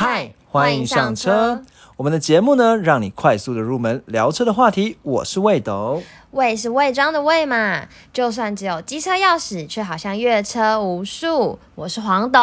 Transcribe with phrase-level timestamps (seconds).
[0.00, 1.60] 嗨，欢迎上车。
[1.96, 4.96] 我们的节目呢，让你快速的入门聊车的话题。
[5.02, 6.00] 我是魏斗，
[6.32, 7.86] 魏是魏章的魏嘛。
[8.12, 11.58] 就算只有机车钥匙，却好像阅车无数。
[11.74, 12.40] 我是黄董，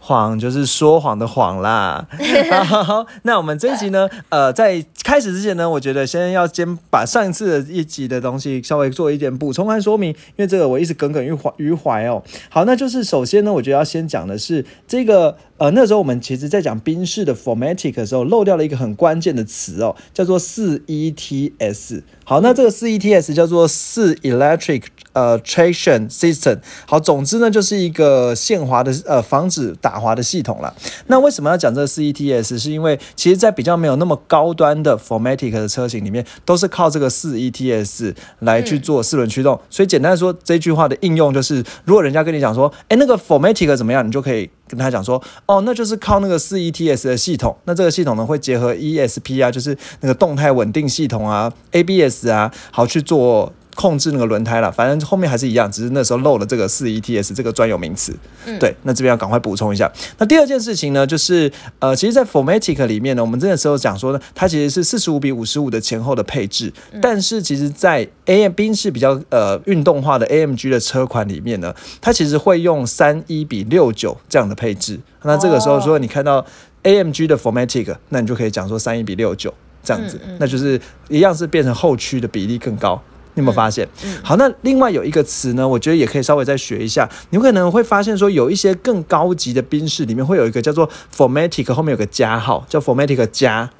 [0.00, 2.04] 谎就是说谎的谎啦。
[2.66, 12.20] 好，那我们这一集呢，呃，在开始之前呢，我觉得先要先把上一次的一集的东西稍微做一点补充和说明，因为这个我一直耿耿于怀于怀哦。
[12.50, 22.02] 好，那就是首先呢，我觉得要先讲的是这个，呃，那时候我们其实在讲宾士的 Formatic 的时候，漏掉了一个很关键的词哦，叫做四 ETS。
[22.32, 26.60] 好，那这个四 ETS 叫做四 Electric 呃 Traction System。
[26.86, 30.74] 好，总之呢，就是一个限滑的呃防止打滑的系统了。
[31.08, 32.58] 那为什么要讲这个四 ETS？
[32.58, 39.60] 是因为其实在比较没有那么高端的 Formatic 的车型里面，都是靠这个四 ETS 来去做四轮驱动。
[39.68, 44.48] 所以简单说，这句话的应用就是，如果人家跟你讲说，哎，那个 Formatic 怎么样，你就可以。
[44.76, 53.52] 跟他讲说，哦，那就是靠那个四 ETS 的系统，那这个系统呢会结合 ESP 啊，就是那个动态稳定系统啊，ABS 啊，好去做。
[53.74, 58.14] 控制那个轮胎了，反正后面还是一样，只是那时候漏了这个四 ETS 这个专有名词。
[58.46, 59.90] 嗯，对，那这边要赶快补充一下。
[60.18, 75.00] 那第二件事情呢，就是呃，其实，在 Formatic 里面呢，我们这个时候讲说呢，它其实是四十五比五十五的前后的配置，但是其实，在 AM 宾士比较呃运动化的 AMG 的车款里面呢，它其实会用三一比六九这样的配置。
[75.22, 76.44] 那这个时候，说你看到
[76.82, 83.00] AMG 的 Formatic，那你就可以讲说三一比六九这样子，那就是一样是变成后驱的比例更高。
[83.34, 83.88] 你有没有发现？
[84.22, 87.08] 好，那另外有一个词呢，我觉得也可以稍微再学一下。
[87.30, 93.70] 你可能会发现说，有一些更高级的宾士里面会有一个叫做 Formatic，后面有个加号，叫 Formatic 加。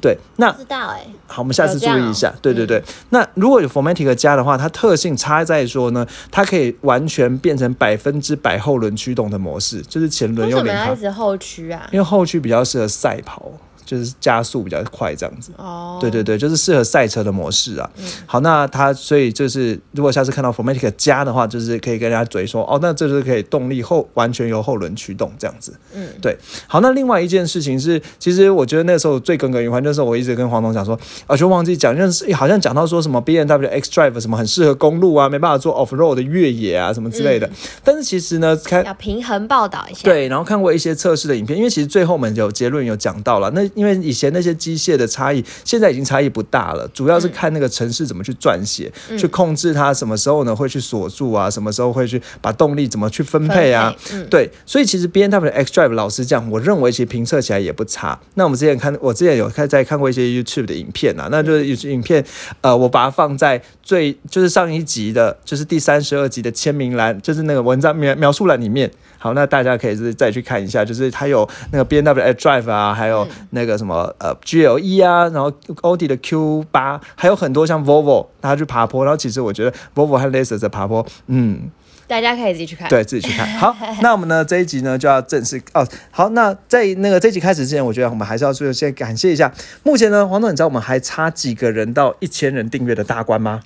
[0.00, 1.06] 对，那知道哎。
[1.28, 2.34] 好，我们下次注意一下。
[2.42, 2.82] 对对对。
[3.10, 11.86] 那如果有 Formatic 加的话，它特性差在说呢，它可以完全变成百分之百后轮驱动的模式，就是前轮用零直后驱啊？
[11.92, 13.52] 因为后驱比较适合赛跑。
[13.84, 17.90] 就是加速比较快这样子，哦，对对对，就是适合赛车的模式啊。
[18.26, 25.74] 好，那它所以就是如果下次看到 Formatic 加的话，就是可以跟人家嘴说，哦，那这就是可以动力后完全由后轮驱动这样子。
[25.94, 26.38] 嗯，对。
[26.66, 37.50] 好，那另外一件事情是，其实我觉得那时候最耿耿于怀，那时候我一直跟黄总讲说，啊，就忘记讲，就是好像讲到说什么 B N W X Drive 什么很适合公路啊，没办法做 off road 的越野啊什么之类的。
[37.82, 40.00] 但是其实呢，看要平衡报道一下。
[40.04, 43.62] 对，然后看过一些测试的影片，因为其实最后我们有结论有讲到了那。
[43.82, 53.92] 因为以前那些机械的差异，现在已经差异不大了，主要是看那个城市怎么去撰写，去控制它什么时候呢会去锁住啊，什么时候会去把动力怎么去分配啊？
[54.30, 58.16] 对，所以其实 B N W X Drive 老实讲，我认为其实评测起来也不差。
[58.34, 62.24] 那我们之前看，我之前有看在看过一些 YouTube 的影片啊，那就是有影片，
[62.60, 68.88] 呃，我把它放在最就是上一集的，就是第三十二集的签名栏，就是那个文章描描述栏里面。
[69.18, 75.52] 好，那大家可以是再去看一下，就是它有那个 B N W X Drive 啊，还有那个什么呃 G L E 啊，然后
[75.82, 81.70] 奥迪的 Q 八，还有很多像 Volvo，它去爬坡，然后其实我觉得 Volvo 和 Lexus 的爬坡，嗯，
[82.06, 83.46] 大家可以自己去看，对自己去看。
[83.58, 85.86] 好， 那我们呢这一集呢就要正式哦。
[86.10, 89.52] 好，那在那个这集开始之前，我觉得我们还是要先感谢一下，
[89.82, 93.62] 目前呢，黄总，你知道我们还差几个人到一千人订阅的大关吗？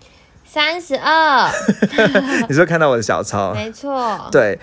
[0.57, 1.51] 三十二，
[2.49, 3.53] 你说看到我的小抄？
[3.53, 4.59] 没错，对，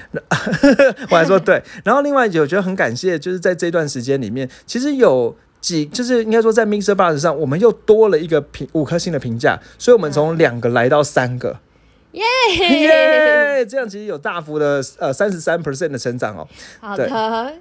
[1.12, 1.62] 我还说对。
[1.86, 11.58] 然后另外，我觉得很感谢，就是在这段时间里面，其实有几，就是应该说在 Mixer Buzz 上，我们又多了一个评五颗星的评价，所以我们从两个来到三个，
[12.14, 12.24] 耶
[12.58, 16.48] 耶，这样其实有大幅的呃三十三 percent 的成长哦。
[16.80, 17.53] 好的。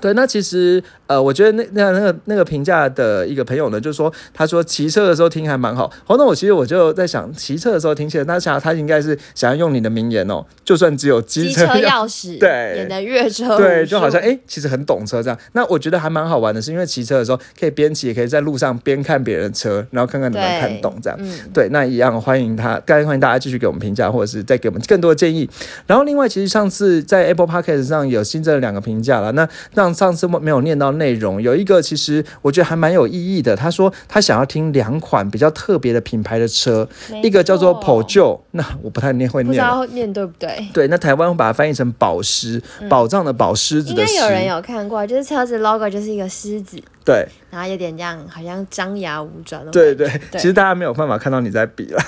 [0.00, 5.90] 对，那其实呃，我觉得那那那个那个评价的一个朋友呢，就说他说骑车的时候听还蛮好。
[6.04, 15.38] 好，那我其实我就在想，骑车的时候听起来，他想他应该是想要用你的名言哦，就算只有机车钥匙，对，也能越车，对，就好像哎，其实很懂车这样。
[15.52, 21.18] 那我觉得还蛮好玩的，是因为骑车的时候可以边骑，也可以在路上边看别人的车，然后看看能不能看懂这样。
[21.52, 25.48] 对，那一样欢迎他，该欢迎大家继续给我们评价，或者是再给我们更多的建议。
[25.86, 30.30] 然后另外，其实上次在 Apple Podcast 上有新增了两个评价了，那让上次。
[30.40, 33.56] 没有念到内容，有一个其实我觉得还蛮有意义的。
[33.56, 36.88] 他说他想要听两款比较特别的品牌的车，
[37.22, 40.68] 一个叫做普旧，那我不太念会念，不知道念对不对？
[40.72, 44.14] 对，那台湾会把它翻译成宝石，宝藏的宝狮子的狮。
[44.14, 49.70] 应该有人有看过，就是车子 logo 就是一个狮子，对，然后有点这样，好像张牙舞爪的。
[49.70, 52.00] 对对，其实大家没有办法看到你在比了。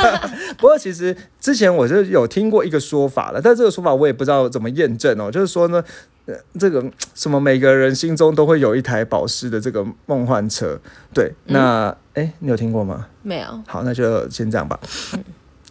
[0.58, 5.82] 不过其实之前我就有听过一个说法了，但这个说法我也不知道怎么验证哦，就是说呢。
[6.26, 6.82] 呃这个
[7.14, 10.80] 什么，每个人心中都会有一台保时的这个梦幻车，
[11.12, 13.06] 对，那哎，你有听过吗？
[13.20, 13.62] 没有。
[13.66, 14.80] 好，那就先这样吧。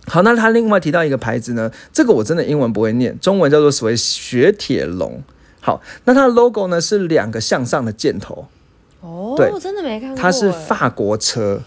[0.05, 5.23] 好，那他另外提到一个牌子呢，这个我真的英文不会念，中文叫做所谓雪铁龙。
[5.59, 8.45] 好，那它的 logo 呢是两个向上的箭头，
[9.03, 10.17] 哦，对真的没看过。
[10.17, 11.61] 它是哎法国车，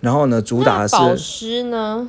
[0.00, 2.08] 然后呢主打的那保是湿呢？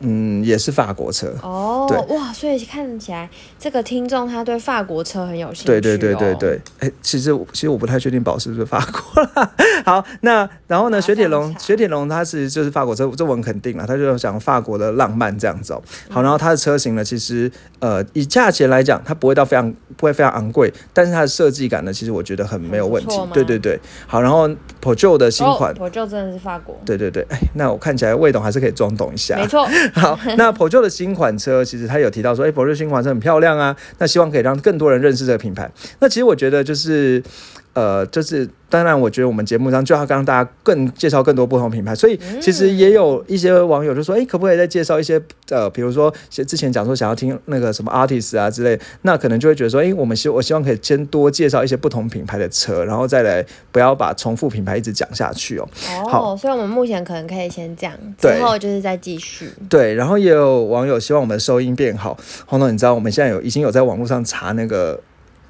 [0.00, 1.32] 嗯也是法国车。
[1.42, 3.28] 哦对，哇，所以看起来
[3.58, 5.80] 这个听众他对法国车很有兴趣、哦。
[5.80, 6.34] 对对对对。
[6.36, 9.50] 对，哎、其实其实我不太确定宝是不是法国啦。
[9.84, 15.82] 好，那然后呢，雪铁龙雪铁龙它是就是法国车，这我很肯定了，它就讲法国的浪漫这样子哦。
[16.10, 23.18] 好，然后它的车型呢，其实呃以价钱来讲，它不会到非常不会非常昂贵，但是它的设计感呢，其实我觉得很没有问题。
[23.32, 24.48] 对对对，好，然后
[24.82, 25.72] Peugeot 的新款。
[25.72, 26.76] 哦，我就真的是法国。
[26.84, 29.36] 对对对，哎，那我看起来魏董还是可以装懂一下。
[29.36, 35.70] 没错， 好，那普旧的新款车，其实他有提到说，哎、p e u g e o t 新款车很漂亮啊，那希望可以让更多人认识这个品牌。
[36.00, 37.22] 那其实我觉得就是。
[37.76, 45.20] 呃，就是当然，我觉得我们节目上就要让大家更介绍更多不同品牌，所以其实也有一些网友就说，哎、可不可以再介绍一些
[45.50, 55.68] 呃，比如说像之前讲说想要听那个什么 artist 啊之类，那可能就会觉得说，哎、我们希我希望可以先多介绍一些不同品牌的车，然后再来不要把重复品牌一直讲下去哦。
[56.08, 59.52] 好哦，所以我们目前可能可以先这样，对之后就是再继续。
[59.68, 62.16] 对，然后也有网友希望我们的收音变好。
[62.46, 64.98] 红总，你知道我们现在有已经有在网络上查那个，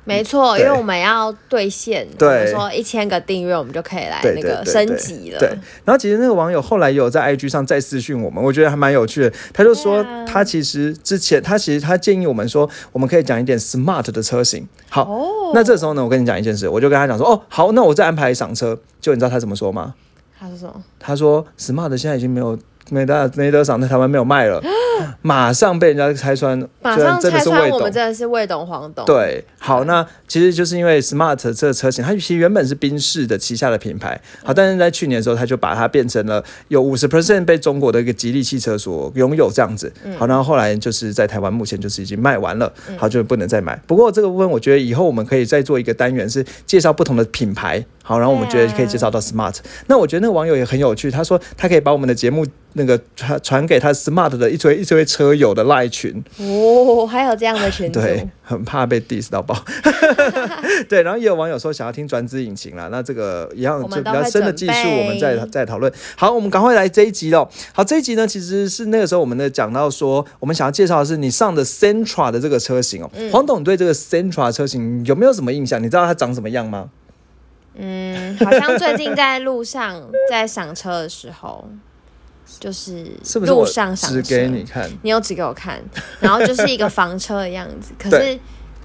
[0.07, 5.39] 没错，因为我们要兑现，对我说一千个订阅，我们就可以来那个升级了。
[5.39, 5.49] 对，
[5.85, 9.33] 然后其实那个网友后来也有在 IG 上再私讯我们，我觉得还蛮有趣的。
[9.53, 14.67] 他就说他其实之前他其实他建议我们说，我们可以讲一点 smart 的车型。
[14.89, 18.79] 好，哦，那这时候呢，我跟你讲一件事，我就跟他讲说，哦，好，那我再安排赏车。
[19.01, 19.95] 就你知道他怎么说吗？
[20.39, 20.83] 他说什么？
[20.99, 22.59] 他说 smart 现在已经没有
[22.91, 24.63] 没得没得赏，在台湾没有卖了，
[25.23, 27.93] 马上被人家拆穿，马上真的是魏董拆穿我们。
[27.93, 43.81] 真的是魏董黄董。，对，好，那其实就是因为 Smart 这个车型，它其实原本是宾士的旗下的品牌，好，但是在去年的时候，它就把它变成了有五十 percent 被中国的一个吉利汽车所拥有这样子，好，然后后来就是在台湾目前就是已经卖完了，好，就不能再买。
[43.87, 49.57] 不过这个部分，我觉得以后我们可以再做一个单元，是介绍不同的品牌，好，然后我们觉得可以介绍到 Smart。
[49.89, 52.47] 那我觉得那个网友也很有趣，他说他可以把我们的节目
[52.79, 59.57] 那个传传给他 Smart 的一堆一堆车友的赖群，哦，还有这样的群组，对，很怕被 diss 到爆。
[60.89, 65.91] 对，然后也有网友说想要听转子引擎啦，那这个一样就比较深的技术，我们再再讨论。
[66.17, 67.49] 好，我们赶快来这一集喽。
[67.73, 73.11] 好，这一集呢，其实是那个时候我们呢讲到说，我们想要介绍的是你上的 centra 的这个车型哦。
[73.15, 75.83] 嗯黄董对这个 centra 车型有没有什么印象？
[75.83, 76.91] 你知道它长什么样吗？
[77.79, 81.69] 嗯，好像最近在路上在赏车的时候，
[82.61, 83.05] 就是
[83.47, 84.91] 路上赏车，指给你看？
[85.03, 85.83] 你有指给我看，
[86.21, 87.93] 然后就是一个房车的样子。
[87.99, 88.39] 可是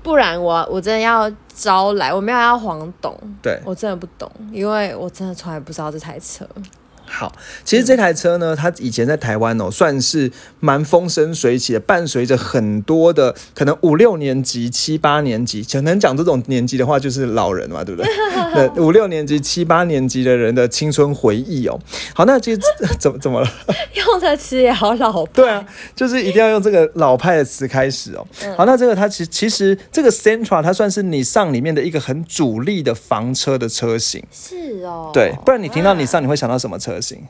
[0.04, 6.48] 不然我我真的要招来，我没有要黄董，对，我真的不懂，因为我真的从来不知道这台车。
[7.12, 7.32] 好，
[7.66, 10.32] 其实这台车呢，它以前在台湾哦，算是
[10.62, 18.10] 蛮风生水起的，伴随着很多的可能五六年级、七八年级，可能讲这种年纪的话，就是老人嘛，对不对？
[18.56, 21.78] 对，五六年级、七八年级的人的青春回忆哦。
[22.16, 22.62] 好，那其实
[22.98, 23.48] 怎么怎么了？
[23.94, 28.26] 用的词也好老派，对啊，就是一定要用这个老派的词开始哦。
[28.58, 37.28] 好，那这个它其其实这个 Centra 它算是你上里面的一个很主力的房车的车型，是哦，对，不然你听到你上你会想到什么车型？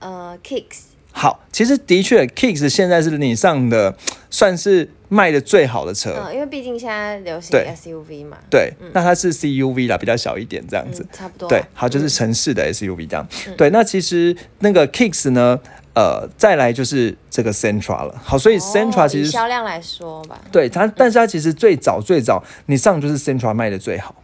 [0.00, 0.80] 呃 Kicks
[1.16, 3.96] 好，其实的确，Kicks 现在是你上的
[4.30, 7.72] 算是卖的最好的车，嗯，因为毕竟现在流行对。
[7.72, 11.02] SUV 嘛，对，那它是 CUV 啦，比较小一点这样子。
[11.04, 11.46] 嗯，，差不多。
[11.46, 13.24] 啊，对，好，就是城市的 SUV 这样，
[13.56, 15.60] 对，那其实那个 Kicks 呢，
[15.94, 18.58] 呃，再来就是这个 Sentra 了，好，所以以
[19.06, 24.16] 其实、销量来说吧，对它，但是它其实最早最早你上就是 Sentra 卖的最好。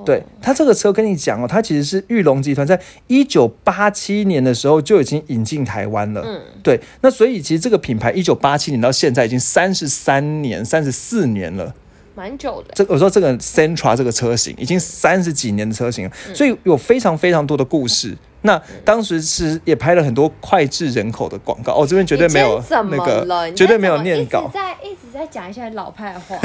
[0.00, 6.22] 哦，对他这个车跟你讲哦，它其实是玉龙集团在一九八七年的时候就已经引进台湾了。
[6.24, 11.74] 嗯，对，那所以其实这个品牌一九八七年到现在已经三十三年、三十四年了。
[12.16, 18.16] 蛮久的，这我说这个 Sentra 这个车型已经三十几年的车型所以有非常非常多的故事。
[18.42, 24.52] 那当时是也拍了很多脍炙人口的广告哦，这边绝对没有那个绝对没有念稿一直。
[24.52, 26.36] 在一直在讲一些老派的话，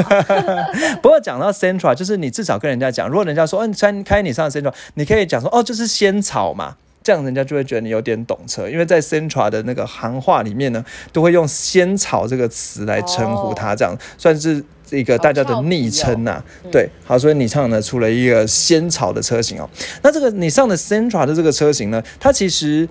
[1.01, 6.75] 不过讲到 Centra，就是你至少跟人家讲，如果人家说，嗯、开开你上的 Sentra，你可以讲说，哦，就是仙草嘛。
[7.03, 10.83] 这样人家就会觉得你有点懂车，因为在 Centra 的那个行话里面呢，
[11.13, 19.69] 都会用“仙草”这个词来称呼它，这样、算是一个大家的昵称呐、对，好，所以你上呢出了一个仙草的车型哦。
[20.01, 22.87] 那这个你上的 centra 的这个车型呢，它其实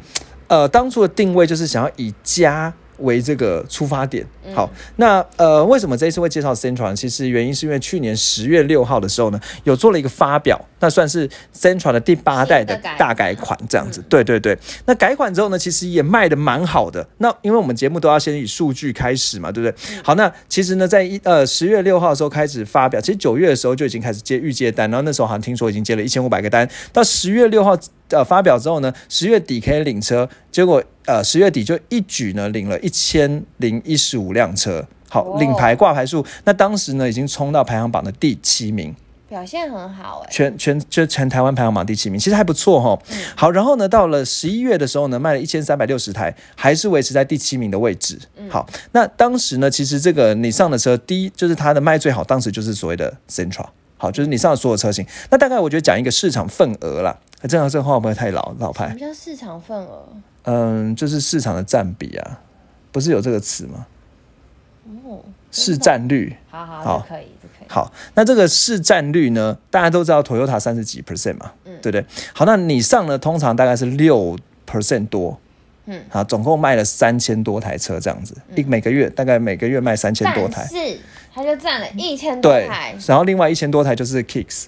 [0.49, 4.25] 呃当初的定位就是想要以家为这个出发点。
[4.55, 6.95] 好，那呃，为什么这一次会介绍 Centra？
[6.95, 14.05] 其实原因是因为去年十月六号的时候呢，有做了一个发表，那算是 Centra 的第八代的大改款这样子。
[14.09, 17.07] 对对对，那改款之后呢，其实也卖的蛮好的。
[17.19, 20.03] 那因为我们节目都要先以数据开始嘛，对不对？
[20.03, 27.75] 好，那其实呢，在一呃十月六号的时候开始发表，其实九月的时候就已经开始接预接单，然后那时候好像听说已经接了一千五百个单，到十月六号。
[28.11, 38.95] 呃，发表之后呢，十月底可以领车，结果呃十月底就一举呢领了一千零一十五辆车，好领牌挂牌数，那当时呢已经冲到排行榜的第七名，
[39.29, 42.99] 表现很好哎，全全就全台湾排行榜第七名，其实还不错哈。
[43.35, 48.19] 好，然后呢到了十一月的时候呢，卖了一千三百六十台，还是维持在第七名的位置。
[48.51, 53.67] 好，那当时呢，其实这个你上的车，第一就是它的卖最好，当时就是所谓的 Central。
[53.97, 55.07] 好，就是你上的所有车型。
[55.31, 57.17] 那大概我觉得讲一个市场份额啦。
[57.49, 58.89] 这样这话会不会太老老派？
[58.89, 60.09] 什么叫市场份额？
[60.45, 62.41] 嗯，就是市场的占比啊，
[62.91, 63.87] 不是有这个词吗？
[65.05, 65.21] 哦，
[65.51, 66.35] 市占率。
[66.51, 67.67] 好好，可以，可以。
[67.69, 69.57] 好，那这个市占率呢？
[69.71, 72.05] 大家都知道，Toyota 三十几 percent 嘛，嗯，对不对？
[72.33, 74.37] 好，那你上呢，通常大概是六
[74.67, 75.39] percent 多，
[75.87, 80.65] 嗯，好，总共卖了三千多台车这样子，一每个月大概每个月卖三千多台。
[80.67, 80.99] 是。
[81.37, 84.67] 他就占了一千多台，然后另外一千多台就是 Kicks，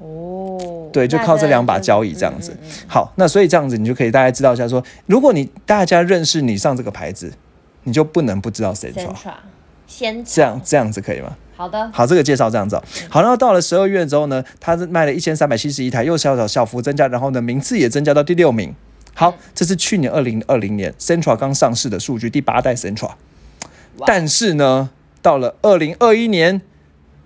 [0.00, 2.56] 哦，对，就靠这两把交椅这样子。
[2.88, 7.32] 好，那所以这样子你就可以大概知道一下，说如果你大家认识你上这个牌子，
[7.84, 9.14] 你就不能不知道 Central
[9.86, 11.36] 先这样这样子可以吗？
[11.54, 12.80] 好的，好，这个介绍这样子。
[13.08, 18.74] 好，然后到了十二月之后呢，它是卖了一千三百七十一台，又小小小幅增加，然后呢名次也增加到第六名。
[19.14, 23.12] 好，这是去年二零二零年 Central 刚上市的数据，第八代 Central
[24.06, 24.90] 但是呢。
[25.22, 26.62] 到了二零二一年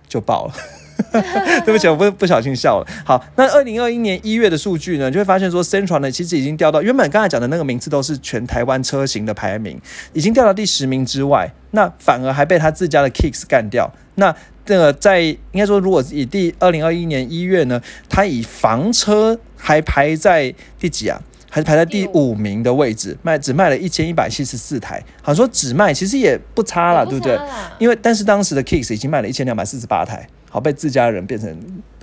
[0.08, 0.54] 就爆了，
[1.64, 2.86] 对不起，我不不小心笑了。
[3.04, 9.80] 好，那二零二一年一月的数据呢，就会发现说，Centra 呢其实已经掉到原本刚才讲的那个名次都是全台湾车型的排名，
[10.12, 13.92] 已经掉到第十名之外，那反而还被他自家的 Kicks 干掉。
[14.16, 14.34] 那
[14.64, 21.20] 这个在应该说，如果以第二零二一年一月呢，它以房车还排在第几啊？
[21.50, 27.38] 还是排在第五名的位置，卖只卖了一千一百七十四台，好像说只卖其实也不差了，对不对？
[27.78, 31.52] 因为但是当时的 Kicks 已经卖了一千两百四十八台，好被自家人变成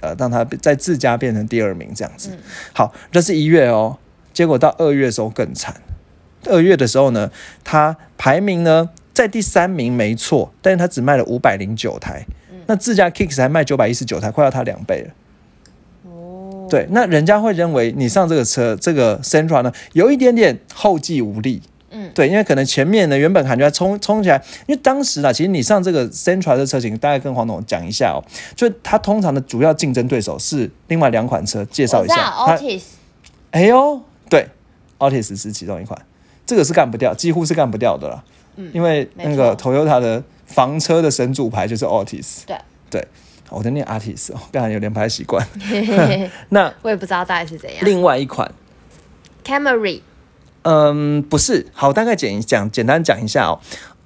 [0.01, 2.37] 呃，让他在自家变成第二名这样子。
[2.73, 3.97] 好，这是一月哦，
[4.33, 5.73] 结果到二月的时候更惨。
[6.47, 7.31] 二月的时候呢，
[7.63, 12.25] 他排名呢在第三名没错，但是他只卖了五百零九台，
[12.65, 15.13] 那自家 Kicks 还卖九百一十九台，快要他两倍了。
[16.69, 21.61] 对，那人家会认为你上这个车，这个 Centra 呢，有一点点后继无力。
[21.91, 28.23] 嗯，对，因为可能前面呢，原本感觉冲冲起来，因为当时啊，其实你上这个 Centra 的车型，大概跟黄总讲一下哦，
[28.55, 32.31] 就它通常的主要竞争对手是另外两款车，介绍一下。
[32.31, 32.83] Altis。
[33.51, 34.47] 哎呦，对
[34.99, 36.01] ，Altis 是其中一款，
[36.45, 38.23] 这个是干不掉，几乎是干不掉的了。
[38.55, 42.45] 嗯，因为那个 Toyota 的房车的神主牌就是 Altis。
[42.45, 42.57] 对
[42.89, 43.07] 对。
[43.53, 45.45] 我在念 artist 哦，刚才有点不太习惯。
[46.47, 47.83] 那我也不知道大概是怎样。
[47.83, 48.49] 另外一款
[49.43, 49.99] ，Camry，
[50.63, 51.67] 嗯，不是。
[51.73, 53.59] 好，大概简讲，简单讲一下哦。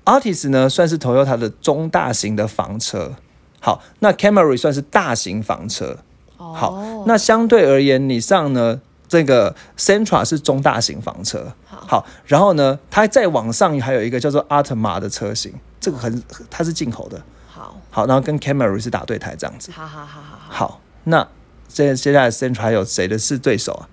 [0.05, 3.13] artist 呢，算是 Toyota 的中大型的房车。
[3.59, 5.97] 好，那 Camry 算是大型房车。
[6.37, 11.53] 好，那相对而言，你上呢，这个 Centra 是中大型房车。
[11.65, 17.21] 好，然后呢，它再往上还有一个叫做 Altima 的车型，这个很，它是进口的。
[17.47, 19.71] 好，好然后跟 Camry 是打对台这样子。
[19.71, 20.67] 好好好好好。
[20.67, 21.27] 好，那
[21.67, 23.89] 接接下来 Central 还有谁的是对手啊？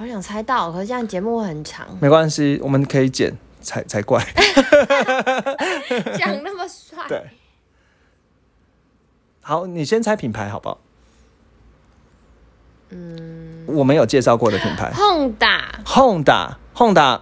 [0.00, 1.86] 好想猜到，可是这样节目很长。
[2.00, 4.24] 没关系，我们可以剪才才怪。
[6.16, 7.04] 讲那么帅。
[7.06, 7.22] 对。
[9.42, 10.80] 好，你先猜品牌好不好？
[12.88, 14.90] 嗯，我们有介绍过的品牌。
[14.94, 17.20] Honda，Honda，Honda。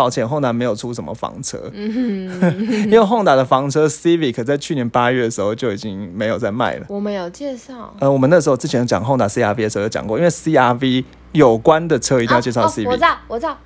[0.00, 6.86] 抱歉，Honda 没有出什么房车， 因为 Honda 的房车 Civic 在去年八月的时候就已经没有在卖了。
[6.88, 12.88] 我们有介绍，呃，我们那时候之前讲 Honda CRV 的时候有讲过，因为 CRV 有关的车一定要介绍 Civic。
[12.88, 13.58] 我知道，我知道，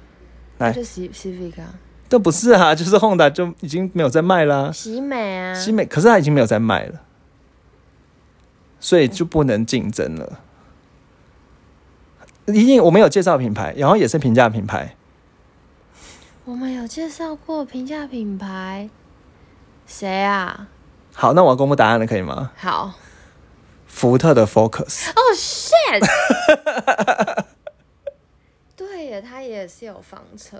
[0.58, 1.72] 来就 Civic 啊，
[2.08, 4.72] 这不是啊，就是 Honda 就已经没有在卖了。
[4.72, 7.02] 喜美啊，喜美，可是它已经没有在卖了，
[8.80, 10.40] 所以就不能竞争了。
[12.46, 14.96] 一定我们有介绍品牌，然后也是平价品牌。
[16.46, 18.90] 我们有介绍过平价品牌，
[19.86, 20.68] 谁啊？
[21.14, 22.50] 好，那我要公布答案了，可以吗？
[22.54, 22.92] 好，
[23.86, 25.08] 福特的 Focus。
[25.08, 26.06] 哦，shit！
[28.76, 30.58] 对耶，它也是有房车。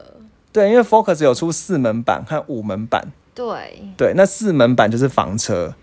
[0.51, 3.13] 对，因为 Focus 有出四门版和五门版。
[3.35, 3.83] 对。
[3.99, 5.75] 对，那四门版就是房车。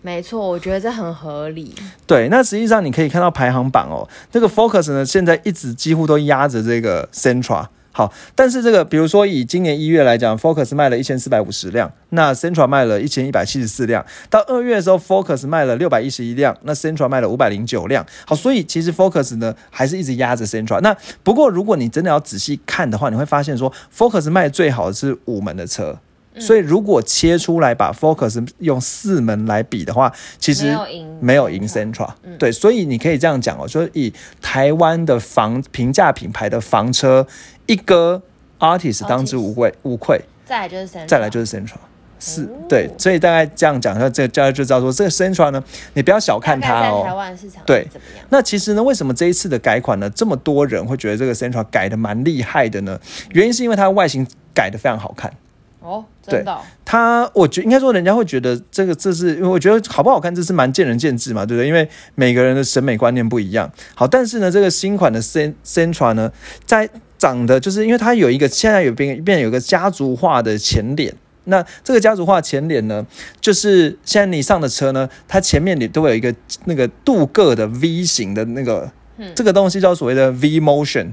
[0.00, 1.74] 没错，我觉得这很合理。
[2.06, 7.66] 对，那实际上你可以看到排行榜哦，这个 Focus 呢，现在一直几乎都压着这个 Centra。
[7.98, 14.06] 好，但是这个比如说以今年一月来讲，Focus 卖了一千四百五十辆，那 Central 卖了一千一百七十四辆。
[14.30, 18.06] 到二月的时候，Focus 卖了六百一十一辆，那 Central 卖了五百零九辆。
[18.24, 20.80] 好，所以其实 Focus 呢还是一直压着 Centra。
[20.80, 25.98] 那不过如果你真的要仔细看的话，你会发现说 Focus 卖最好的是五门的车。
[26.38, 37.26] 所以如果切出来把 Focus 用四门来比的话，其实没有赢没有赢 Centra，、对，所以你可以这样讲哦，说以台湾的房平价品牌的房车，
[37.68, 38.20] 一哥
[38.58, 41.74] Artist 当之无愧，无愧，再来就是 central，再来就是 Centra。
[42.20, 45.62] 是哦对，所以大概这样讲，那这大家就知道说，这个 central 呢，
[45.94, 47.16] 你不要小看它哦在台哦。
[47.16, 48.26] 湾市场对怎么样？
[48.30, 52.98] 那其实呢，为什么这一次的改款呢，这么多人会觉得这个 central 改的蛮厉害的呢？
[53.30, 55.32] 原因是因为它的外形改的非常好看。
[55.80, 61.68] 哦，真的哦、它，我觉应该说，人家会觉得这个这是，因为我觉得好不好看，这是蛮见仁见智嘛，对不对？
[61.68, 63.70] 因为每个人的审美观念不一样。
[63.94, 66.32] 好，但是呢，这个新款的 Cent Centra 呢，
[66.66, 71.12] 在长得就是因为它有一个现在有变变有个家族化的前脸。
[71.50, 73.06] 那这个家族化前脸呢，
[73.40, 76.34] 就是现在你上的车呢，它前面你都会有一个
[76.66, 78.90] 那个镀铬的 V 型的那个，
[79.34, 81.12] 这个东西叫所谓的 V motion。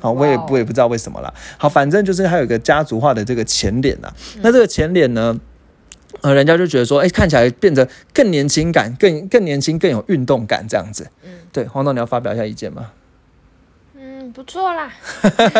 [0.00, 1.32] 好，我也哇哦我也不知道为什么啦。
[1.56, 4.12] 好，反正就是它有一个家族化的这个前脸呐。
[4.42, 5.38] 那这个前脸呢，
[6.22, 11.08] 呃，人家就觉得说，哎、看起来变得更年轻感，更更年轻，更有运动感这样子。
[11.24, 12.90] 嗯对，黄总，你要发表一下意见吗？
[14.28, 14.90] 嗯，不错啦。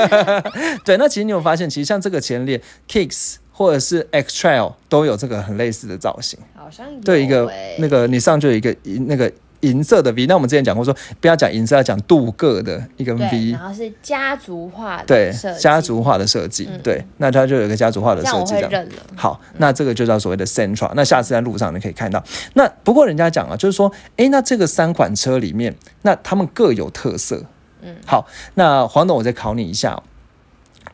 [0.85, 6.39] 对，那其实你有发现，其实像这个前脸 Kicks 或者是 X Trail 都有这个很类似的造型。
[6.55, 13.69] 好像有对，一个欸那个你上就有一个银那个银色的 V，那我们之前讲过说，不要讲银色，要讲镀铬的一个，V 然。
[13.69, 18.87] 后是家族化的对家族化的设计，对，那它就有一个家族化的设计这样。
[19.17, 20.93] 好，那这个就叫所谓的 central，。
[20.95, 22.23] 那下次在路上你可以看到。
[22.55, 27.45] 那不过人家讲啊，就是说，诶，那这个三款车里面，那他们各有特色。
[27.83, 30.03] 嗯，好，那黄董，我再考你一下、哦。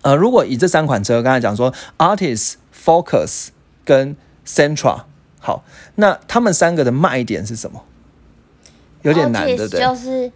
[0.03, 3.49] 呃，如果以这三款车，刚才讲说 Artist、Focus
[3.85, 5.03] 跟 Centra，
[5.41, 5.65] 好，
[5.95, 7.83] 那他们三个的卖点是什么？
[9.03, 9.81] 有点难，对不对？
[9.81, 10.33] 就是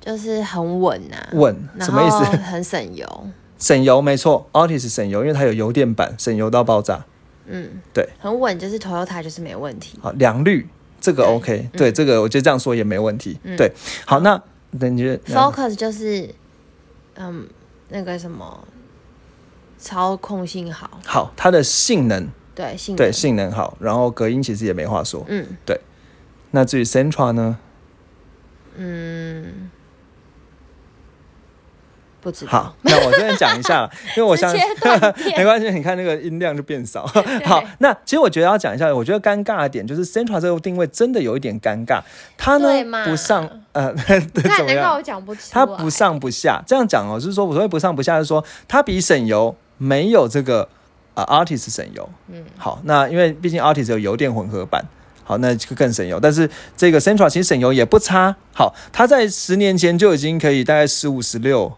[0.00, 3.26] 就是很稳呐、稳什么意思很省油，
[3.58, 7.04] 省油没错，Artist 省油，因为它有油电版，省油到爆炸。
[7.46, 9.98] 嗯，对，很稳，就是 Toyota 就是没问题。
[10.02, 10.68] 好，良率
[11.00, 13.38] 这个 OK，对，这个我觉得这样说也没问题。
[13.56, 13.70] 对，
[14.06, 14.42] 好，那
[14.78, 16.34] 那你觉得 Focus 就是
[17.14, 17.48] 嗯
[17.90, 18.66] 那个什么
[19.78, 22.28] 操控性好，好，它的性能。
[22.54, 22.96] 对性能。
[22.96, 25.24] 对性能好，然后隔音其实也没话说。
[25.28, 25.46] 嗯。
[25.64, 25.80] 对。
[26.52, 27.58] 那至于 Centra 呢？
[28.76, 29.70] 嗯，
[32.24, 34.58] 不知道好，那我这边讲一下， 因为我相信
[35.36, 37.06] 没关系，你看那个音量就变少。
[37.44, 42.00] 好，那其实我觉得要讲一下，我觉得尴尬的点就是 Central 这个定位真的有一点尴尬，
[42.38, 42.68] 它呢
[43.04, 44.20] 不上呃 看
[44.56, 45.02] 怎么样我？
[45.02, 50.66] 讲不出，它不上不下，这样讲哦，就是说我所谓不上不下，是说它比省油没有这个
[51.14, 52.08] 呃 Artist 省油。
[52.28, 54.82] 嗯，好，那因为毕竟 Artist 有油电混合版。
[55.26, 58.36] 好，那就更省油，但是这个 Central 其实省油也不差。
[58.54, 61.72] 好，它在十年前就已经可以大概十五十六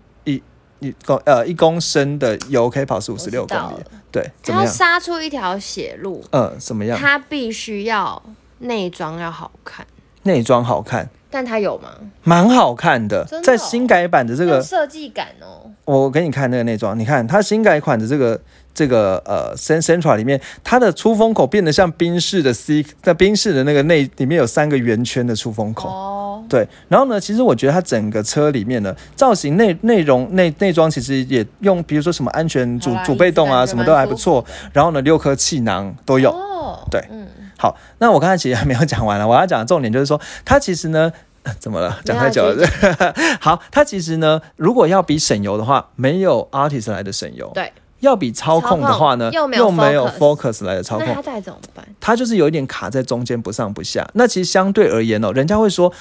[0.80, 3.74] 一一公呃一公升的油可以跑十五十六公里
[4.10, 4.72] 对，怎它要么样？
[4.72, 6.98] 杀出一条血路，嗯，怎么样？
[6.98, 8.22] 它必须要
[8.60, 9.86] 内装要好看，
[10.22, 11.90] 内装好看，但它有吗？
[12.22, 15.70] 蛮好看的，的哦在新改版的这个设计感哦。
[15.84, 18.40] 我给你看那个内装，你看它新改款的这个
[18.74, 25.88] 这个呃 Cent Centra 里面，它的出风口变得像宾士的 C，在宾士的那个内里面有三个圆圈的出风口。
[25.88, 34.44] 哦，对，然后呢，其实我觉得它整个车里面的，造型内内容内内装其实也用，比如说什么安全主主被动啊，什么都还不错。
[34.72, 36.30] 然后呢，六颗气囊都有。
[36.30, 37.26] 哦，对嗯，
[37.58, 41.12] 好，那我刚才其实还没有讲完了，我要讲的重点就是说，它其实呢。
[41.42, 41.96] 呃怎么了？
[42.04, 42.66] 讲太久了。
[43.40, 47.48] 好，它其实呢，如果要比省油的话，没有 Artist 来的省油。
[47.54, 47.72] 对。
[48.00, 49.70] 要比操控的话呢，又没有
[50.18, 51.86] Focus 来的操控那它，到底怎么办？
[52.00, 54.04] 它就是有一点卡在中间，不上不下。
[54.14, 55.92] 那其实相对而言哦，人家会说，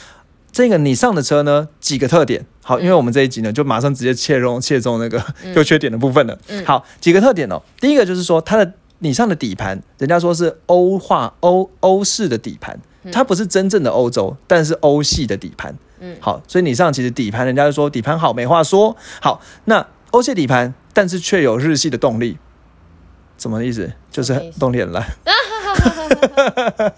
[0.56, 2.46] 这个你上的车呢，几个特点。
[2.64, 5.22] 好，因为我们这一集呢，就马上直接切中切中那个
[5.54, 6.40] 优缺点的部分了。
[6.66, 7.62] 好，几个特点哦。
[7.82, 12.80] 第一个就是说，它的你上的底盘，人家说是欧化欧欧式的底盘，
[13.12, 15.76] 它不是真正的欧洲，但是欧系的底盘。
[16.00, 18.96] 嗯，好，所以你上其实底盘，人家就说底盘好，没话说。
[19.20, 22.38] 好，那欧系底盘，但是却有日系的动力，
[23.38, 23.92] 什么意思？
[24.10, 25.06] 就是动力很烂。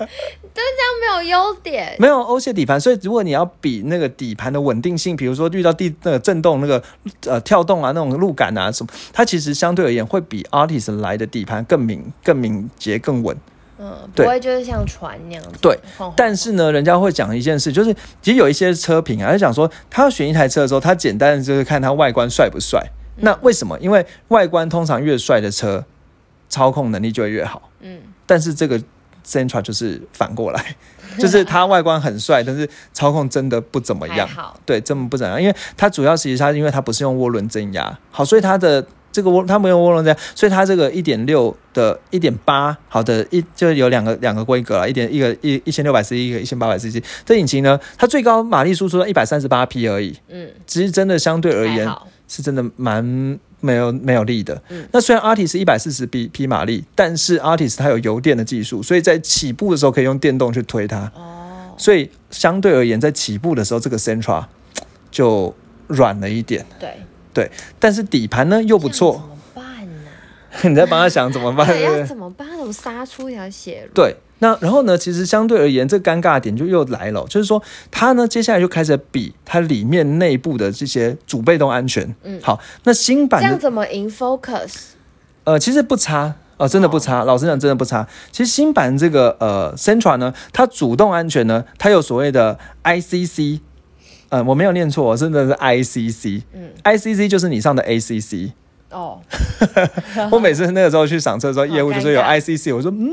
[0.54, 1.96] 这样没有优点。
[2.00, 6.82] 没有欧系底盘，所以如果你要比那个底盘的稳定性，比如说遇到地那个震动、那个
[7.26, 13.36] 呃跳动啊、那种路感啊什么，它其实相对而言会比 Artist 来的底盘更敏、更敏捷、更稳。
[13.80, 15.52] 嗯，不对会就是像船那样子。
[15.62, 22.84] 对晃晃但是呢，人家会讲一件事，就是其实有一些车评啊，就讲说他要选一台车的时候，他简单的就是看它外观帅不帅。
[23.18, 23.78] 那为什么？
[23.80, 25.86] 因为外观通常越帅的车，
[26.50, 27.70] 操控能力就会越好。
[27.82, 28.82] 嗯，但是这个
[29.26, 30.76] Centra 就是反过来，
[31.20, 34.28] 就是它外观很帅，但是操控真的不怎么样。
[34.66, 47.04] 对，真的不怎么样，因为它主要其实它因为它不是用涡轮增压，好，所以它的这个涡它没有涡轮增压，所以它这个一点六的一点八，好的一就有两个两个规格了，一点一个一一千六百 cc，一个一千八百 cc。
[47.26, 51.90] 这引擎呢，它最高马力输出到一百三十八匹而已，嗯，其实真的相对而言，
[52.28, 54.62] 是真的蛮没有没有力的。
[54.70, 61.12] 嗯那虽然 Artis 是一百四十匹匹马力，但是 Artis 它有油电的技术，所以在起步的时候可以用电动去推它。
[61.16, 64.46] 哦，所以相对而言，在起步的时候，这个 Sentra
[65.10, 65.56] 就
[65.88, 66.94] 软了一点，对
[67.34, 69.14] 对，但是底盘呢又不错。
[69.14, 70.70] 怎么办呢？
[70.70, 71.68] 你在帮他想怎么办？
[71.82, 72.48] 要怎么办？
[72.60, 73.92] 我杀出一条血路。
[73.94, 74.98] 对，那然后呢？
[74.98, 82.16] 其实相对而言，这尴尬的点就又来了，就是说它呢接下来就开始比它里面内部的这些主被动安全。
[82.24, 84.74] 嗯好，那新版这样怎么赢 Focus？
[85.44, 86.36] 呃其实不差。
[86.58, 88.08] 哦，真的不差，老实讲，真的不差。
[88.32, 93.60] 其实新版这个呃，Centra 呢，它主动安全呢，它有所谓的 ICC，
[94.30, 96.42] 呃，我没有念错，真的是 ICC。
[96.54, 98.54] 嗯 ICC 就是你上的 ACC。
[98.90, 99.20] 哦，
[100.32, 103.12] 我每次那个时候去赏车的时候，业务就说有 ICC，我说嗯，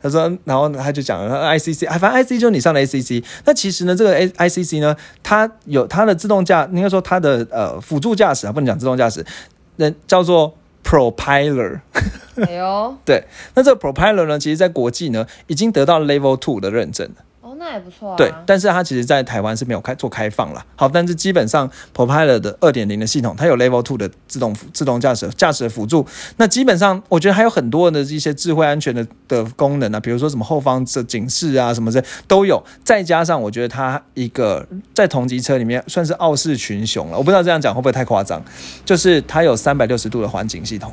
[0.00, 3.24] 他说，然后他就讲了 ICC，哎，反正 ICC 就是你上的 ACC。
[3.44, 9.26] 那其实呢，这个 A ICC 呢，它有它的自动驾，应该说它的呃辅助驾驶啊，不能讲自动驾驶，
[9.76, 11.80] 那叫做 Propeller。
[12.36, 17.24] 哎呦， 对，那这个 Propeller 呢，其实在国际呢已经得到 Level Two 的认证了。
[17.66, 18.16] 那也不错啊。
[18.16, 20.64] 对，但是它其实在台湾是没有开做开放啦。
[20.76, 26.06] 好，但是基本上，Pro Pilot 的二点零的系统，它有 Level Two 的自动自动驾驶驾驶辅助。
[26.36, 32.62] 那基本上，我觉得还有很多的一些智慧安全的的功能啊，比如说什么后方的警示啊，什么的都有。
[32.84, 37.18] 再加上，我觉得它一个在同级车里面算是傲视群雄了。
[37.18, 38.40] 我不知道这样讲会不会太夸张，
[38.84, 40.92] 就是它有三百六十度的环景系统。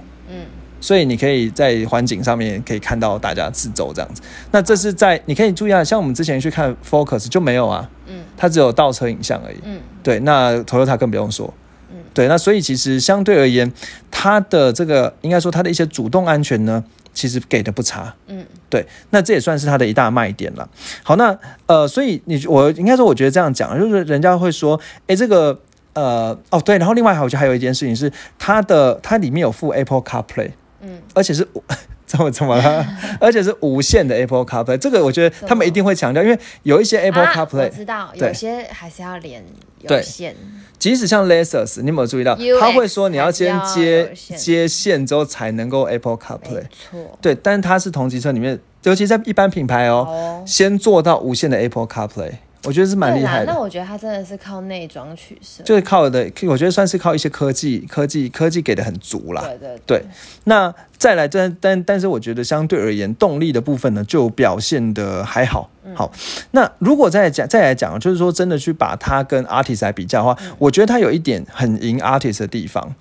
[0.84, 4.22] 嗯，所以你可以在环境上面可以看到大家四周这样子。
[4.52, 9.58] 那这是在你可以注意啊，像我们之前去看 Focus 就没有啊，嗯，它只有倒车影像而已。
[9.64, 11.54] 嗯，对，那 Toyota 更不用说。
[11.92, 13.72] 嗯对，那所以其实相对而言，
[14.12, 18.14] 它的这个应该说它的一些主动安全呢，其实给的不差。
[18.28, 20.70] 嗯，对，那这也算是它的一大卖点了。
[21.02, 25.60] 好，那呃，所以你我应该说，我觉得这样讲，就是人家会说，哎，这个
[25.94, 30.52] 呃，哦对，然后另外还有就还有一件事情是，它的它里面有附 Apple CarPlay。
[30.84, 31.64] 嗯，而且是无
[32.06, 32.86] 怎么怎么了？
[33.20, 38.28] 而且是无线的 Apple CarPlay，这个我觉得他们一定会强调，因为有一些 Apple 啊 CarPlay，、我知道，对。
[38.28, 39.44] 有些还是要连
[39.80, 40.02] 有对。
[40.04, 40.36] 线。
[40.78, 42.38] 即使像 Lexus，你有没有注意到？
[42.60, 44.38] 他会说你要先接线。
[44.38, 47.18] 接线之后才能够 Apple CarPlay，错。
[47.22, 52.32] 对，但是它是同级车里面，尤其在一般品牌哦，哦，先做到无线的 Apple CarPlay，
[52.66, 53.52] 我觉得是蛮厉害的。
[53.52, 55.66] 那我觉得它真的是靠内装取胜。
[55.66, 59.42] 就是靠的，我觉得算是靠一些科技，科技科技给的很足啦。
[59.42, 60.06] 对对对，
[60.46, 65.70] 那再来，但但但是我觉得相对而言，动力的部分呢，就表现的还好。
[65.96, 66.12] 好，
[66.52, 72.96] 那如果再来讲再来讲，就是说真的去把它跟 Artist 来比较的话，我觉得它有一点很赢 Artist 的地方，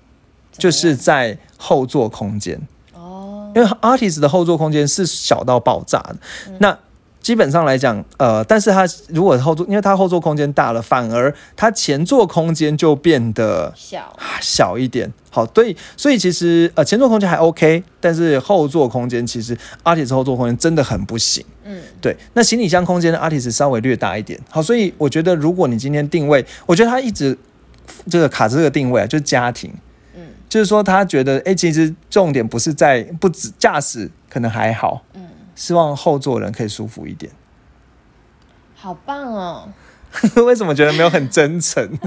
[0.51, 2.59] 就是在后座空间，
[2.93, 6.17] 哦，因为 Artist 的后座空间是小到爆炸的。
[6.59, 6.77] 那
[7.23, 15.11] 基本上来讲，呃，但是它如果后座，因为它后座空间大了，反而它前座空间就变得小，小一点。
[15.31, 21.43] 好，对，所以其实呃前座空间还 OK，但是后座空间其实 Artis 后座空间真的很不行。
[21.63, 24.39] 嗯，对，那行李箱空间呢，Artis 稍微略大一点。
[24.49, 27.35] 好，所以我觉得如果你今天定位，我觉得他一直
[28.11, 29.73] 这个卡着这个定位啊，就是家庭。
[30.15, 35.22] 嗯，就是说他觉得，哎、其实重点不是在不止驾驶可能还好，嗯，
[35.55, 37.31] 希望后座人可以舒服一点。
[38.75, 39.69] 好棒哦。
[40.45, 41.89] 为什么觉得没有很真诚？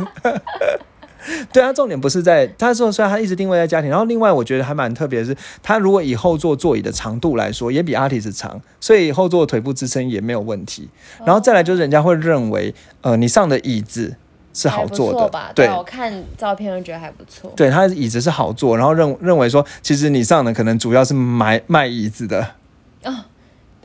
[1.52, 10.88] 对啊，重点不是在他说，虽然他一直定位在家庭，然后另外我觉得还蛮特别的是，他如果以后座座椅的长度来说，也比 Artis 长，所以后座腿部支撑也没有问题。
[11.24, 14.14] 然后再来就是人家会认为，呃，你上的椅子
[14.54, 17.52] 是好坐的吧？，对我看照片就觉得还不错。
[17.56, 22.54] 对，他的椅子是好坐，然后认认为说，其实你上的可能主要是买卖椅子的，
[23.02, 23.12] 哦，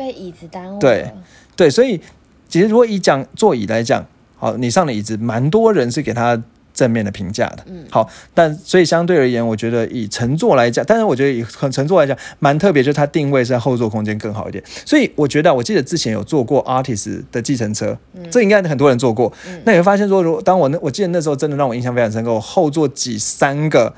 [0.02, 0.80] 被椅子耽误了。
[0.80, 1.12] 对
[1.56, 2.02] 对，所以
[2.50, 4.04] 其实如果以讲座椅来讲，
[4.38, 6.42] 好，你上的椅子蛮多人是给他
[6.74, 14.64] 正面的评价的，嗯好，但所以相对而言，我觉得以乘坐来讲，但是我觉得以乘坐来讲，蛮特别，就是它定位是在后座空间更好一点。
[14.86, 17.96] 所以我觉得，我记得之前有坐过 Artis 的计程车，
[18.32, 19.32] 这应该很多人坐过。
[19.48, 23.94] 嗯那你会发现说，如果当我那我记得那时候真的让我印象非常深刻，我后座挤三个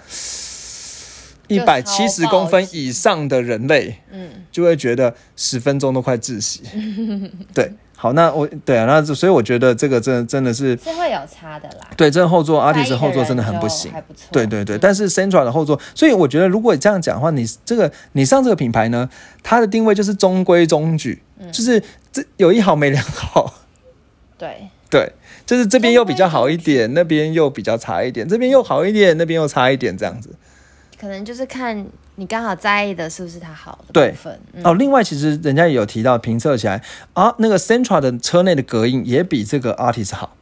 [1.48, 6.62] 一百七十公分以上的人类，嗯，就会觉得十分钟都快窒息。
[7.54, 10.78] 对，好，那我对啊，那所以我觉得这个真的真的是。
[10.78, 11.88] 是会有差的啦。
[11.98, 14.02] 对，这个后座在意 Artis 的后座真的很不行还。
[14.02, 14.28] 不错。
[14.32, 19.10] 对对对，嗯但是 Centra 的后座，所以我觉得如果你这样讲的话，你这个你上这个品牌呢，
[19.42, 23.54] 它的定位就是中规中矩，嗯就是这有一好没两好。
[24.38, 25.12] 对，对，
[25.46, 30.30] 就是这边又比较好一点，那边又比较差一点，这边又好一点，那边又差一点，这样子。
[31.04, 31.86] 可能就是看
[32.16, 34.40] 你刚好在意的是不是它好的对部分。
[34.54, 40.34] 嗯哦，另外其实人家也有提到评测起来啊，那个 Sentra 的车内的隔音也比这个 Artist 好，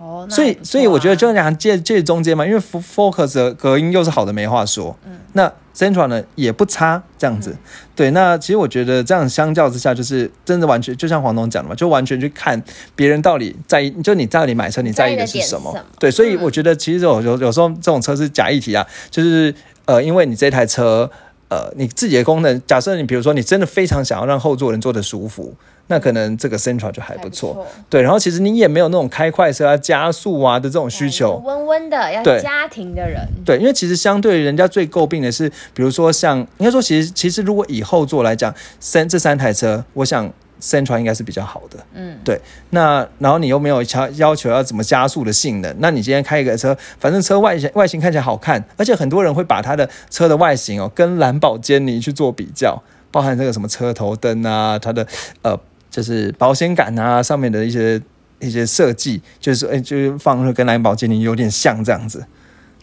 [0.00, 7.54] 哦，所以所以我觉得啊就讲介介中间嘛，因为 Fo- Focus 的隔音又是好的没话说，嗯那 Central 呢也不差，这样子。
[7.94, 12.60] 对，那其实我觉得这样相较之下，就是真的完全就像黄总讲的嘛，就完全去看
[12.96, 15.76] 别人到底在意，就你到底买车你在意的是什么。
[15.98, 21.10] 对，所以嗯我觉得其实有有有时候这种车是假议题啊，就是呃，因为你这台车。
[21.50, 25.52] 呃，你自己的功能，假设你比如说你真的非常想要让后座人坐得舒服，
[25.90, 27.66] 那可能这个 Sentra 就还不错。
[27.88, 31.42] 对，然后其实你也没有那种开快车啊、加速啊的这种需求。
[31.44, 33.26] 温温的，要对家庭的人。
[33.44, 41.78] 对，因为其实相对于人家最诟病的是，比如说像应该说，其实其实如果以后座来讲，三这三台车，我想 Sentra 应该是比较好的。
[41.94, 55.06] 嗯，对，那然后你又没有要要求要怎么加速的性能，那你今天开一个车，反正车外形外形看起来好看，而且很多人会把它的车的外形哦跟蓝宝坚尼去做比较，包含这个什么车头灯啊，它的
[55.42, 55.58] 呃
[55.90, 58.00] 就是保险杆啊上面的一些
[58.38, 62.24] 一些设计，就是说哎就是放的跟兰博基尼有点像这样子。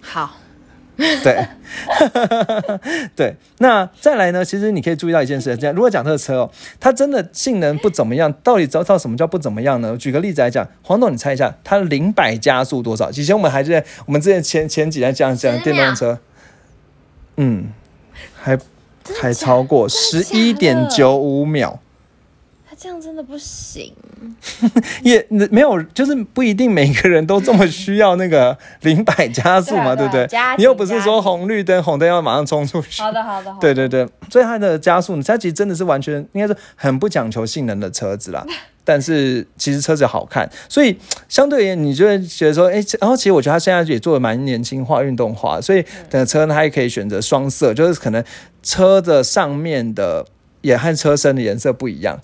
[0.01, 0.37] 好，
[0.95, 1.47] 对，
[3.15, 4.45] 对，那再来呢？
[4.45, 9.97] 其实你可以注意到一件事，这样如果讲这个车哦，它真的性能不怎么样，到底知道什么叫不怎么样呢？
[9.97, 13.09] 举个例子来讲，黄董，你猜一下，它零百加速多少？
[13.11, 16.19] 以前我们还在我们之前前前几天讲讲10电动车，
[17.37, 17.67] 嗯，
[18.35, 18.57] 还
[19.19, 21.79] 还超过真十一点九五秒。
[22.77, 23.91] 他这样真的不行。
[25.01, 33.01] 也没有，就是不一定每个人都这么需要那个零百加速嘛，对不对你又不是说红绿灯，红灯要马上冲出去。
[33.01, 33.61] 好的，好的，好的。
[33.61, 38.45] 对对对，所以它的加速，它其实真的是完全应该是很不讲求性能的车子啦。
[38.83, 48.23] 但是其实车子好看，所以相对而言，你就会觉得说，哎、然后其实我觉得它现在也做的蛮年轻化、运动化，所以等车呢，它也可以选择双色，就是可能
[48.63, 50.25] 车的上面的
[50.61, 52.21] 也和车身的颜色不一样。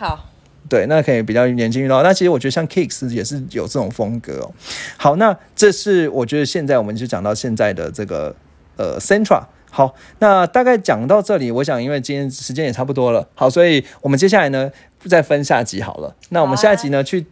[0.00, 0.18] 好，
[0.66, 2.02] 对，那可以比较年轻遇到。
[2.02, 4.50] 那其实我觉得像 Kicks 也是有这种风格哦。
[4.96, 8.34] 好，那这是我觉得现在我们就讲到现在的这个
[8.76, 9.42] 呃 Centra。
[9.70, 14.70] 好，那大概讲到这里，我想因为今天时间也差不多了，好，所以我们接下来呢
[15.04, 16.16] 再分下集好了。
[16.30, 17.26] 那我们下一集呢去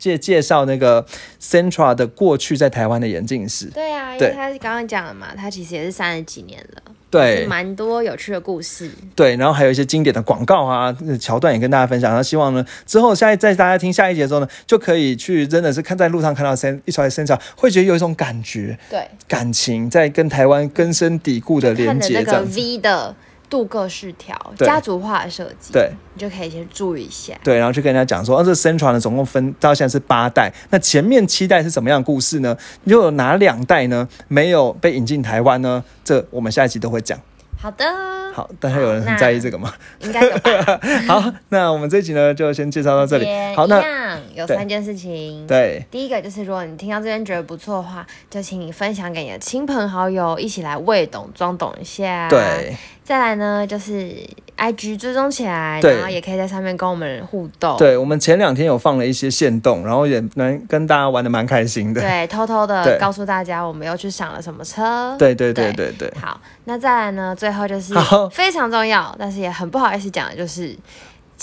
[0.00, 1.06] 介介绍那个
[1.40, 3.66] Centra 的过去在台湾的眼镜史。
[3.66, 8.90] 对啊，因对为他刚刚讲了嘛，他其实也是三十几年了，对，蛮多有趣的故事。
[9.14, 12.10] 对，然后还有一些经典的广告啊呃桥段也跟大家分享。
[12.10, 22.58] 然后希望呢，之后下一在大家听下一节的时候呢，就可以去真的是看在路上看到身一条身上，会觉得有一种感觉、对，感情在跟台湾根深蒂固的连接这样子。
[22.58, 23.14] V 的
[23.50, 27.34] 镀铬饰条，家族化的设计，对你就可以先注意一下。
[27.42, 32.56] 对，然后去跟人家讲说，哦，这 Sentra 呢总共分到现在是八代，那前面七代是什么样的故事呢？
[32.84, 35.84] 又有哪两代呢没有被引进台湾呢？
[36.04, 37.18] 这我们下一集都会讲。
[37.62, 37.84] 好的，
[38.32, 39.70] 好，大家有人很在意这个吗？
[39.98, 40.80] 应该有吧。
[41.06, 43.26] 好，那我们这一集呢就先介绍到这里。
[43.54, 45.46] 好，那有三件事情。
[45.46, 52.30] 对第一个就是，如果你听到这边觉得不错的话，就请你分享给你的亲朋好友，一起来未懂装懂一下。。
[52.30, 52.74] 对。
[53.04, 54.14] 再来呢，就是
[54.60, 57.78] I G 追踪起来，然后也可以在上面跟我们互动。
[57.78, 62.00] 对，我们前两天有放了一些线动，然后也能跟大家玩的蛮开心的。
[62.02, 65.16] 对， 偷偷的告诉大家我们又去赏了什么车。
[65.18, 67.94] 对对对对对好，那再来呢，最后就是
[68.30, 70.76] 非常重要，但是也很不好意思讲的，就是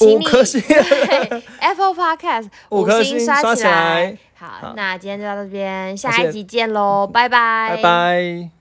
[0.01, 0.61] 五颗星。
[0.67, 4.15] 对 Apple Podcast 五颗星刷刷起来。
[4.35, 8.56] 好，好那今天就到这边，下一集见喽，拜拜，拜拜。